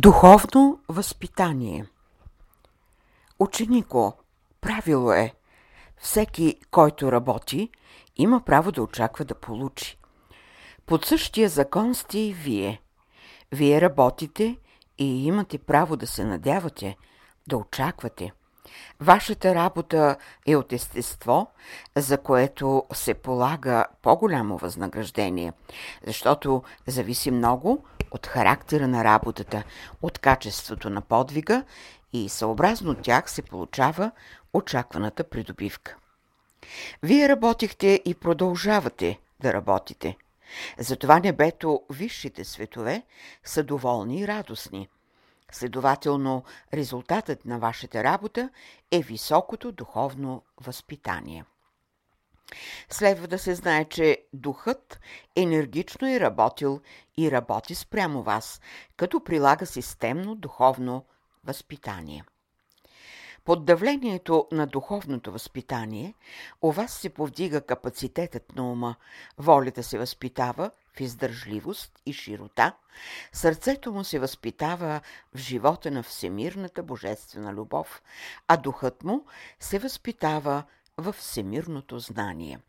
[0.00, 1.86] Духовно възпитание
[3.38, 4.12] Ученико,
[4.60, 5.34] правило е,
[5.96, 7.70] всеки, който работи,
[8.16, 9.98] има право да очаква да получи.
[10.86, 12.82] Под същия закон сте и вие.
[13.52, 14.58] Вие работите
[14.98, 16.96] и имате право да се надявате,
[17.48, 18.32] да очаквате.
[19.00, 20.16] Вашата работа
[20.46, 21.50] е от естество,
[21.96, 25.52] за което се полага по-голямо възнаграждение,
[26.06, 29.62] защото зависи много от характера на работата,
[30.02, 31.64] от качеството на подвига
[32.12, 34.10] и съобразно тях се получава
[34.52, 35.96] очакваната придобивка.
[37.02, 40.16] Вие работихте и продължавате да работите.
[40.78, 43.02] Затова небето, висшите светове
[43.44, 44.88] са доволни и радостни.
[45.52, 46.44] Следователно,
[46.74, 48.50] резултатът на вашата работа
[48.90, 51.44] е високото духовно възпитание.
[52.88, 55.00] Следва да се знае, че духът
[55.36, 56.80] енергично е работил
[57.18, 58.60] и работи спрямо вас,
[58.96, 61.04] като прилага системно духовно
[61.44, 62.24] възпитание.
[63.44, 66.14] Под давлението на духовното възпитание
[66.62, 68.94] у вас се повдига капацитетът на ума,
[69.38, 72.72] волята се възпитава в издържливост и широта,
[73.32, 75.00] сърцето му се възпитава
[75.34, 78.02] в живота на всемирната божествена любов,
[78.48, 79.24] а духът му
[79.60, 80.62] се възпитава
[80.96, 82.60] в всемирното знание.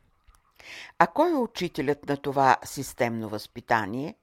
[0.99, 4.15] А кой е учителят на това системно възпитание?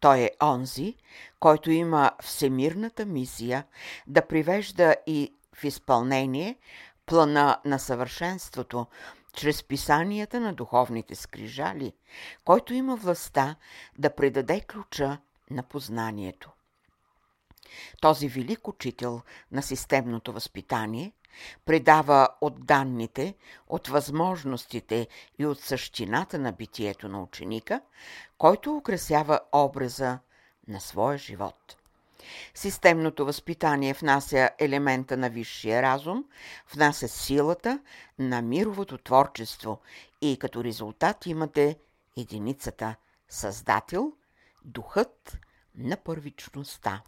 [0.00, 0.96] Той е онзи,
[1.40, 3.64] който има всемирната мисия
[4.06, 6.58] да привежда и в изпълнение
[7.06, 8.86] плана на съвършенството
[9.32, 11.92] чрез писанията на духовните скрижали,
[12.44, 13.56] който има властта
[13.98, 15.18] да предаде ключа
[15.50, 16.50] на познанието.
[18.00, 21.12] Този велик учител на системното възпитание
[21.64, 23.34] предава от данните,
[23.68, 27.80] от възможностите и от същината на битието на ученика,
[28.38, 30.18] който украсява образа
[30.68, 31.77] на своя живот.
[32.54, 36.24] Системното възпитание внася елемента на висшия разум,
[36.74, 37.80] внася силата
[38.18, 39.80] на мировото творчество
[40.20, 41.78] и като резултат имате
[42.16, 42.94] единицата
[43.28, 44.12] Създател,
[44.64, 45.38] духът
[45.74, 47.02] на първичността.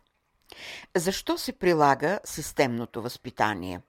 [0.97, 3.81] Защо се прилага системното възпитание?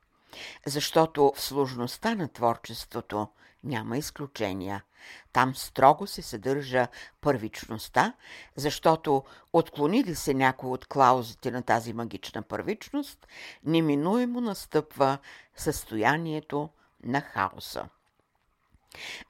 [0.66, 3.28] Защото в сложността на творчеството
[3.64, 4.84] няма изключения.
[5.34, 6.88] Там строго се съдържа
[7.22, 8.14] първичността,
[8.56, 9.24] защото
[9.54, 13.28] отклонили се някои от клаузите на тази магична първичност,
[13.66, 15.18] неминуемо настъпва
[15.56, 16.70] състоянието
[17.04, 17.90] на хаоса.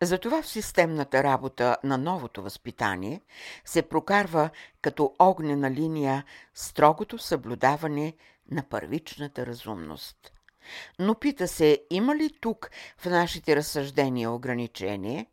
[0.01, 3.21] Затова в системната работа на новото възпитание
[3.65, 4.49] се прокарва
[4.81, 8.13] като огнена линия строгото съблюдаване
[8.51, 10.33] на първичната разумност.
[10.99, 15.25] Но пита се, има ли тук в нашите разсъждения ограничение?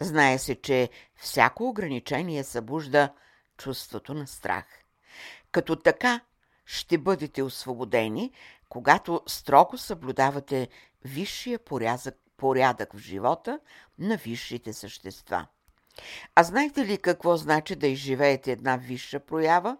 [0.00, 3.12] Знае се, че всяко ограничение събужда
[3.56, 4.64] чувството на страх.
[5.52, 6.20] Като така
[6.66, 8.32] ще бъдете освободени,
[8.68, 10.68] когато строго съблюдавате
[11.04, 13.60] висшия порязък, порядък в живота
[13.98, 15.46] на висшите същества.
[16.34, 19.76] А знаете ли какво значи да изживеете една висша проява?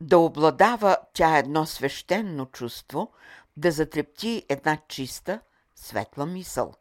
[0.00, 3.12] Да обладава тя едно свещено чувство,
[3.56, 5.40] да затрепти една чиста,
[5.76, 6.74] светла мисъл.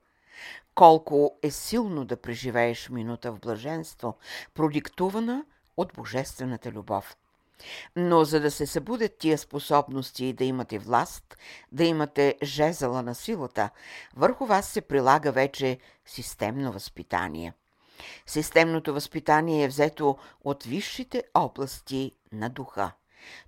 [0.75, 4.17] Колко е силно да преживееш минута в блаженство,
[4.53, 5.45] продиктувана
[5.78, 7.17] от божествената любов.
[7.95, 11.38] Но за да се събудят тия способности и да имате власт,
[11.72, 13.69] да имате жезъла на силата,
[14.16, 17.53] върху вас се прилага вече системно възпитание.
[18.25, 22.91] Системното възпитание е взето от висшите области на духа.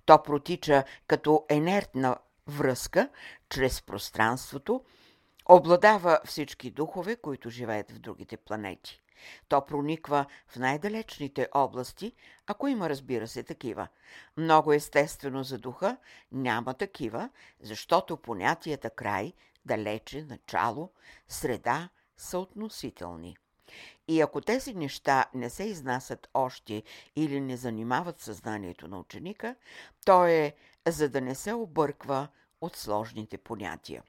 [0.04, 2.16] То протича като енертна
[2.48, 3.08] връзка
[3.48, 4.84] чрез пространството,
[5.48, 9.02] обладава всички духове, които живеят в другите планети.
[9.48, 12.12] То прониква в най-далечните области,
[12.46, 13.88] ако има, разбира се, такива.
[14.36, 15.96] Много естествено за духа
[16.32, 17.30] няма такива,
[17.60, 19.32] защото понятията край,
[19.64, 20.90] далече, начало,
[21.28, 23.36] среда са относителни.
[24.08, 26.82] И ако тези неща не се изнасят още
[27.16, 29.56] или не занимават съзнанието на ученика,
[30.04, 30.54] то е
[30.86, 32.28] за да не се обърква
[32.60, 34.02] от сложните понятия.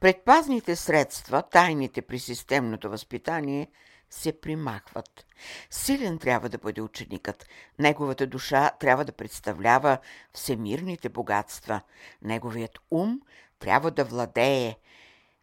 [0.00, 3.68] Предпазните средства, тайните при системното възпитание,
[4.10, 5.26] се примахват.
[5.70, 7.48] Силен трябва да бъде ученикът.
[7.78, 9.98] Неговата душа трябва да представлява
[10.32, 11.80] всемирните богатства.
[12.22, 13.20] Неговият ум
[13.58, 14.76] трябва да владее,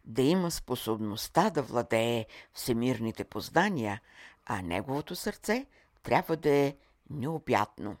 [0.04, 4.00] да има способността да владее всемирните познания,
[4.46, 5.66] а неговото сърце
[6.02, 6.76] трябва да е
[7.10, 7.96] необятно.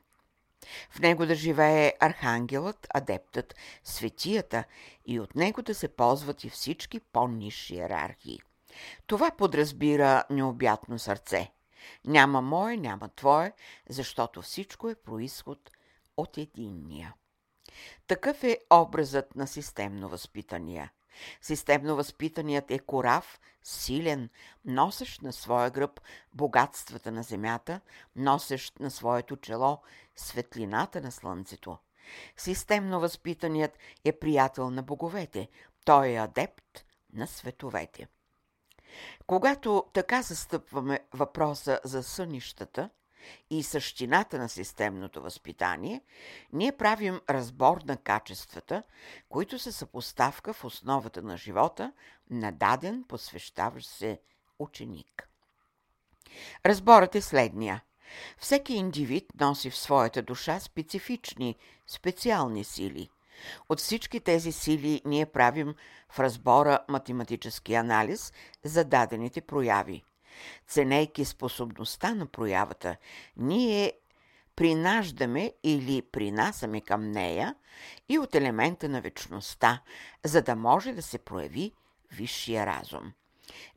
[0.90, 4.64] В него да живее архангелът, адептът, светията
[5.06, 8.40] и от него да се ползват и всички по-низши иерархии.
[9.06, 11.52] Това подразбира необятно сърце.
[12.04, 13.52] Няма мое, няма твое,
[13.88, 15.70] защото всичко е происход
[16.16, 17.14] от единния.
[18.06, 20.90] Такъв е образът на системно възпитания.
[21.40, 24.28] Системно възпитаният е корав, силен,
[24.64, 26.00] носещ на своя гръб
[26.34, 27.80] богатствата на земята,
[28.16, 29.82] носещ на своето чело
[30.16, 31.78] светлината на слънцето.
[32.36, 35.48] Системно възпитаният е приятел на боговете,
[35.84, 38.08] той е адепт на световете.
[39.26, 42.90] Когато така застъпваме въпроса за сънищата
[43.50, 46.02] и същината на системното възпитание,
[46.52, 48.82] ние правим разбор на качествата,
[49.28, 51.92] които са съпоставка в основата на живота
[52.30, 54.20] на даден посвещаващ се
[54.58, 55.28] ученик.
[56.66, 57.82] Разборът е следния.
[58.38, 61.56] Всеки индивид носи в своята душа специфични,
[61.86, 63.10] специални сили.
[63.68, 65.74] От всички тези сили ние правим
[66.08, 68.32] в разбора математически анализ
[68.64, 70.04] за дадените прояви.
[70.66, 72.96] Ценейки способността на проявата,
[73.36, 73.92] ние
[74.56, 77.54] принаждаме или принасяме към нея
[78.08, 79.82] и от елемента на вечността,
[80.24, 81.72] за да може да се прояви
[82.12, 83.12] висшия разум.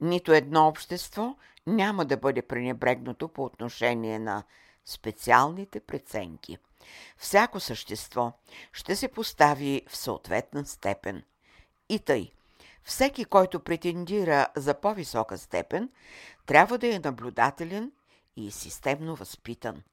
[0.01, 1.35] Нито едно общество
[1.67, 4.43] няма да бъде пренебрегнато по отношение на
[4.85, 6.57] специалните преценки.
[7.17, 8.31] Всяко същество
[8.73, 11.23] ще се постави в съответна степен.
[11.89, 12.31] И тъй,
[12.87, 15.89] всеки, който претендира за по-висока степен,
[16.45, 17.91] трябва да е наблюдателен
[18.35, 19.83] и системно възпитан.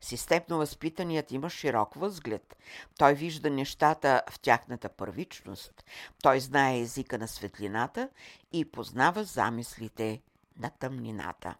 [0.00, 2.56] Системно възпитаният има широк възглед.
[2.98, 5.84] Той вижда нещата в тяхната първичност.
[6.22, 8.08] Той знае езика на светлината
[8.52, 10.22] и познава замислите
[10.58, 11.54] на тъмнината.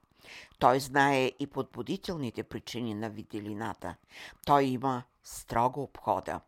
[0.58, 3.94] Той знае и подбудителните причини на виделината.
[4.46, 6.40] Той има строго обхода.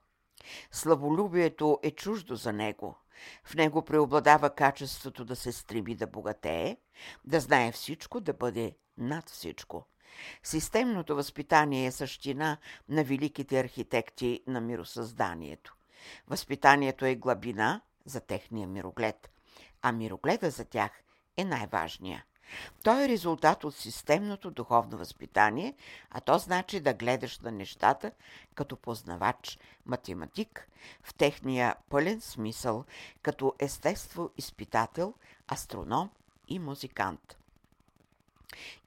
[0.73, 2.97] Славолюбието е чуждо за него.
[3.45, 6.77] В него преобладава качеството да се стреми да богатее,
[7.25, 9.87] да знае всичко, да бъде над всичко.
[10.43, 12.57] Системното възпитание е същина
[12.89, 15.77] на великите архитекти на миросъзданието.
[16.29, 19.31] Възпитанието е глабина за техния мироглед,
[19.83, 20.91] а мирогледа за тях
[21.37, 22.25] е най-важния.
[22.83, 25.75] Той е резултат от системното духовно възпитание,
[26.11, 28.13] а то значи да гледаш на нещата
[28.55, 30.69] като познавач, математик,
[31.03, 32.85] в техния пълен смисъл,
[33.23, 35.15] като естество изпитател,
[35.49, 36.11] астроном
[36.49, 37.37] и музикант.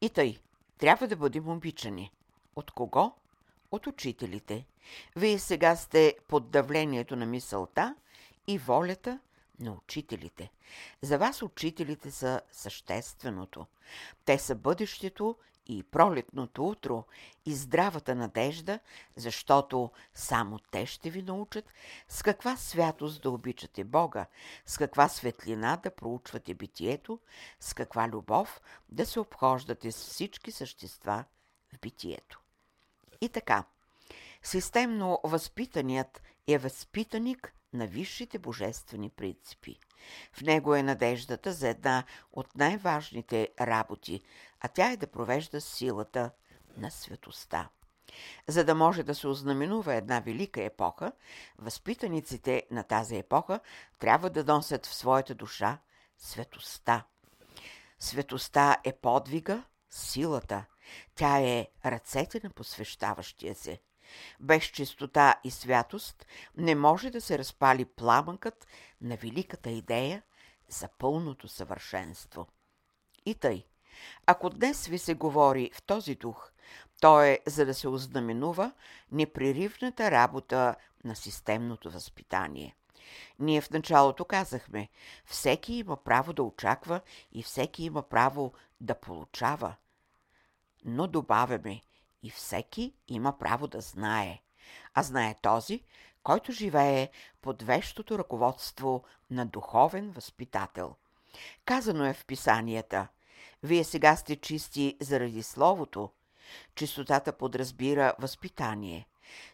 [0.01, 0.39] И тъй,
[0.77, 2.11] трябва да бъдем обичани.
[2.55, 3.13] От кого?
[3.71, 4.65] От учителите.
[5.15, 7.95] Вие сега сте под давлението на мисълта
[8.47, 9.19] и волята–
[9.59, 10.51] на учителите.
[11.01, 13.65] За вас учителите са същественото.
[14.25, 15.35] Те са бъдещето
[15.65, 17.03] и пролетното утро
[17.45, 18.79] и здравата надежда,
[19.15, 21.65] защото само те ще ви научат
[22.07, 24.25] с каква святост да обичате Бога,
[24.65, 27.19] с каква светлина да проучвате битието,
[27.59, 31.23] с каква любов да се обхождате с всички същества
[31.73, 32.39] в битието.
[33.21, 33.63] И така,
[34.43, 39.79] системно възпитаният е възпитаник на висшите божествени принципи.
[40.33, 42.03] В него е надеждата за една
[42.33, 44.21] от най-важните работи,
[44.61, 46.31] а тя е да провежда силата
[46.77, 47.69] на светоста.
[48.47, 51.11] За да може да се ознаменува една велика епоха,
[51.57, 53.59] възпитаниците на тази епоха
[53.99, 55.77] трябва да носят в своята душа
[56.17, 57.03] светоста.
[57.99, 60.65] Светоста е подвига, силата.
[61.15, 63.79] Тя е ръцете на посвещаващия се–
[64.39, 66.25] без чистота и святост
[66.57, 68.67] не може да се разпали пламъкът
[69.01, 70.23] на великата идея
[70.69, 72.47] за пълното съвършенство.
[73.25, 73.65] И тъй,
[74.25, 76.51] ако днес ви се говори в този дух,
[77.01, 78.71] то е за да се ознаменува
[79.11, 82.75] непреривната работа на системното възпитание.
[83.39, 84.89] Ние в началото казахме,
[85.25, 87.01] всеки има право да очаква
[87.31, 89.75] и всеки има право да получава.
[90.85, 91.81] Но добавяме,
[92.23, 94.39] и всеки има право да знае.
[94.93, 95.83] А знае този,
[96.23, 97.09] който живее
[97.41, 100.95] под вещото ръководство на духовен възпитател.
[101.65, 103.07] Казано е в писанията
[103.63, 106.09] «Вие сега сте чисти заради Словото».
[106.75, 109.07] Чистотата подразбира възпитание.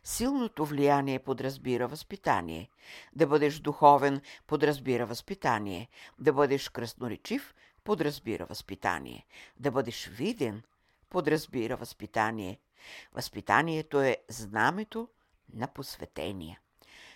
[0.04, 2.70] Силното влияние подразбира възпитание.
[3.16, 5.88] Да бъдеш духовен подразбира възпитание.
[6.20, 9.26] Да бъдеш красноречив подразбира възпитание.
[9.60, 10.64] Да бъдеш виден
[11.10, 12.60] подразбира възпитание.
[13.14, 15.08] Възпитанието е знамето
[15.54, 16.60] на посветение.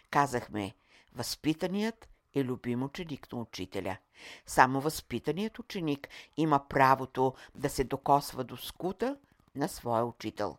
[0.10, 0.74] Казахме,
[1.14, 3.98] възпитаният е любим ученик на учителя.
[4.46, 9.18] Само възпитаният ученик има правото да се докосва до скута
[9.56, 10.58] на своя учител.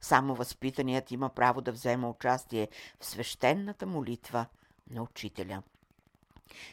[0.00, 2.68] Само възпитаният има право да взема участие
[3.00, 4.46] в свещената молитва
[4.90, 5.62] на учителя.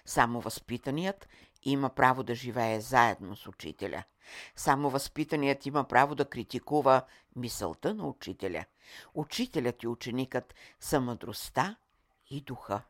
[0.05, 1.27] Само възпитаният
[1.63, 4.03] има право да живее заедно с учителя–
[4.55, 7.01] Само възпитаният има право да критикува
[7.35, 8.65] мисълта на учителя.
[9.13, 11.75] Учителят и ученикът са мъдростта
[12.29, 12.81] и духа.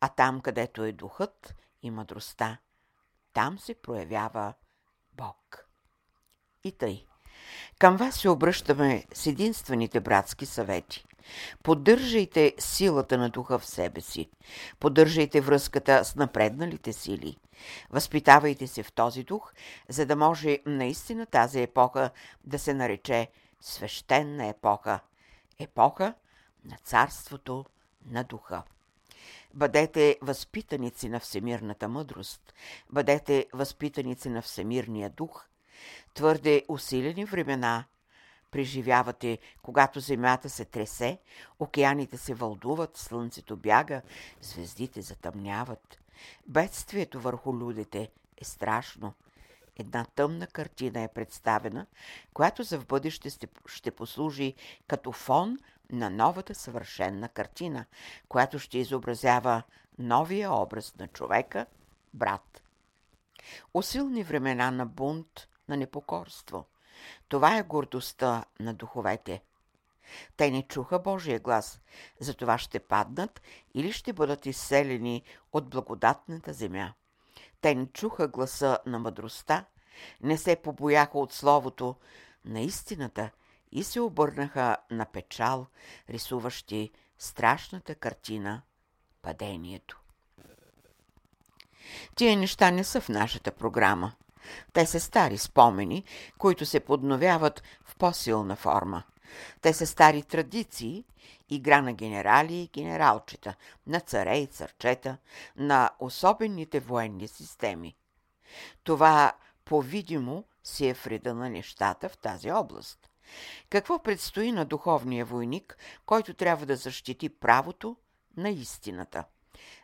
[0.00, 2.58] А там, където е духът и мъдростта,
[3.32, 4.54] там се проявява
[5.12, 5.68] Бог.
[6.64, 7.06] И тъй.
[7.78, 11.04] Към вас се обръщаме с единствените братски съвети.
[11.62, 14.30] Поддържайте силата на духа в себе си.
[14.80, 17.36] Поддържайте връзката с напредналите сили.
[17.90, 19.52] Възпитавайте се в този дух,
[19.88, 22.10] за да може наистина тази епоха
[22.44, 23.28] да се нарече
[23.60, 25.00] свещена епоха.
[25.58, 26.14] Епоха
[26.64, 27.64] на царството
[28.10, 28.62] на духа.
[29.54, 32.54] Бъдете възпитаници на всемирната мъдрост.
[32.90, 35.44] Бъдете възпитаници на всемирния дух.
[36.14, 37.84] Твърде усилени времена
[38.54, 41.18] преживявате, когато земята се тресе,
[41.58, 44.02] океаните се вълдуват, слънцето бяга,
[44.40, 45.98] звездите затъмняват.
[46.46, 49.14] Бедствието върху людите е страшно.
[49.76, 51.86] Една тъмна картина е представена,
[52.34, 54.54] която за в бъдеще ще послужи
[54.86, 55.58] като фон
[55.90, 57.84] на новата съвършенна картина,
[58.28, 59.62] която ще изобразява
[59.98, 61.66] новия образ на човека,
[62.12, 62.62] брат.
[63.74, 66.66] Усилни времена на бунт, на непокорство.
[67.28, 69.42] Това е гордостта на духовете.
[70.36, 71.80] Те не чуха Божия глас,
[72.20, 73.42] затова ще паднат
[73.74, 76.92] или ще бъдат изселени от благодатната земя.
[77.60, 79.64] Те не чуха гласа на мъдростта,
[80.20, 81.96] не се побояха от словото
[82.44, 83.30] на истината
[83.72, 85.66] и се обърнаха на печал,
[86.08, 88.62] рисуващи страшната картина–
[89.22, 90.00] падението.
[92.14, 94.12] Тия неща не са в нашата програма.
[94.72, 96.04] Те са стари спомени,
[96.38, 99.02] които се подновяват в по-силна форма.
[99.60, 101.04] Те са стари традиции,
[101.50, 103.54] игра на генерали и генералчета,
[103.86, 105.16] на царе и царчета,
[105.56, 107.96] на особените военни системи.
[108.82, 109.32] Това,
[109.64, 113.10] по-видимо, си е вреда на нещата в тази област.
[113.70, 117.96] Какво предстои на духовния войник, който трябва да защити правото
[118.36, 119.24] на истината?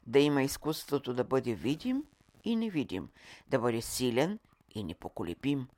[0.06, 2.04] Да има изкуството да бъде видим
[2.44, 3.08] и невидим,
[3.48, 4.38] да бъде силен
[4.74, 5.68] и непоколебим.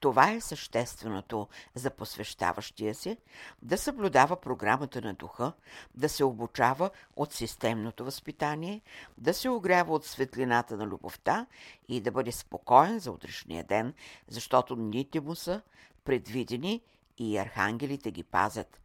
[0.00, 3.16] Това е същественото за посвещаващия се,
[3.62, 5.52] да съблюдава програмата на духа,
[5.94, 8.80] да се обучава от системното възпитание,
[9.18, 11.46] да се огрява от светлината на любовта
[11.88, 13.94] и да бъде спокоен за утрешния ден,
[14.28, 15.62] защото дните му са
[16.04, 16.82] предвидени
[17.18, 18.80] и архангелите ги пазят.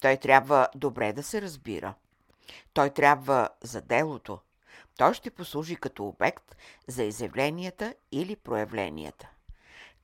[0.00, 1.94] Той трябва добре да се разбира.
[2.72, 4.38] Той трябва за делото.
[5.00, 6.56] Той ще послужи като обект
[6.88, 9.30] за изявленията или проявленията.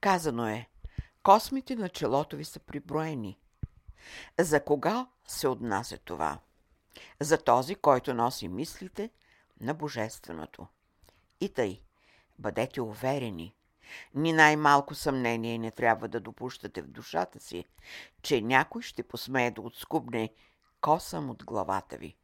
[0.00, 0.68] Казано е,
[1.22, 3.38] космите на челото ви са приброени.
[4.38, 6.38] За кога се отнася това?
[7.20, 9.10] За този, който носи мислите
[9.60, 10.66] на Божественото.
[11.40, 11.82] И тъй,
[12.38, 13.54] бъдете уверени,
[14.14, 17.64] ни най-малко съмнение не трябва да допущате в душата си,
[18.22, 20.30] че някой ще посмее да отскубне
[20.80, 22.16] косъм от главата ви.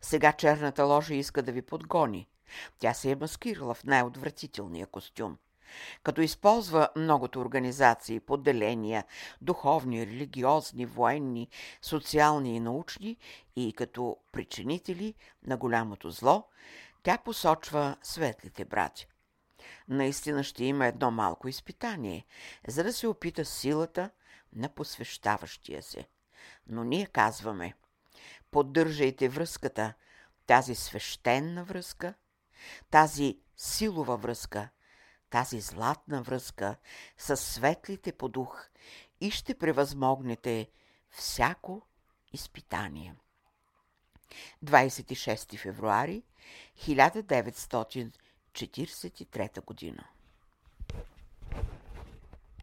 [0.00, 2.28] Сега черната ложа иска да ви подгони.
[2.78, 5.38] Тя се е маскирала в най-отвратителния костюм.
[6.02, 9.04] Като използва многото организации, поделения,
[9.40, 11.48] духовни, религиозни, военни,
[11.82, 13.16] социални и научни
[13.56, 15.14] и като причинители
[15.46, 16.48] на голямото зло,
[17.02, 19.06] тя посочва светлите братя.
[19.88, 22.26] Наистина ще има едно малко изпитание,
[22.68, 24.10] за да се опита силата
[24.52, 26.06] на посвещаващия се.
[26.66, 27.74] Но ние казваме,
[28.52, 29.94] поддържайте връзката,
[30.46, 32.14] тази свещена връзка,
[32.90, 34.68] тази силова връзка,
[35.30, 36.76] тази златна връзка
[37.18, 38.68] с светлите по дух
[39.20, 40.70] и ще превъзмогнете
[41.10, 41.82] всяко
[42.32, 43.14] изпитание.
[44.64, 46.22] 26 февруари
[46.78, 50.04] 1943 година